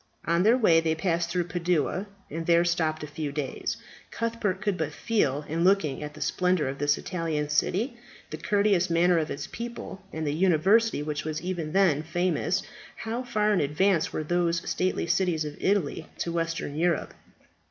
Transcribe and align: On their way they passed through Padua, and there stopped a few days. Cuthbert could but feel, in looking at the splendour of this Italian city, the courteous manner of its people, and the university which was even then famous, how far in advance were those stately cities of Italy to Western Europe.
On 0.25 0.41
their 0.41 0.57
way 0.57 0.79
they 0.79 0.95
passed 0.95 1.29
through 1.29 1.43
Padua, 1.43 2.07
and 2.31 2.47
there 2.47 2.65
stopped 2.65 3.03
a 3.03 3.07
few 3.07 3.31
days. 3.31 3.77
Cuthbert 4.09 4.59
could 4.59 4.75
but 4.75 4.91
feel, 4.91 5.45
in 5.47 5.63
looking 5.63 6.01
at 6.01 6.15
the 6.15 6.21
splendour 6.21 6.67
of 6.67 6.79
this 6.79 6.97
Italian 6.97 7.49
city, 7.49 7.97
the 8.31 8.37
courteous 8.37 8.89
manner 8.89 9.19
of 9.19 9.29
its 9.29 9.45
people, 9.45 10.01
and 10.11 10.25
the 10.25 10.33
university 10.33 11.03
which 11.03 11.23
was 11.23 11.39
even 11.43 11.73
then 11.73 12.01
famous, 12.01 12.63
how 12.95 13.21
far 13.21 13.53
in 13.53 13.61
advance 13.61 14.11
were 14.11 14.23
those 14.23 14.67
stately 14.67 15.05
cities 15.05 15.45
of 15.45 15.55
Italy 15.61 16.07
to 16.17 16.31
Western 16.31 16.75
Europe. 16.75 17.13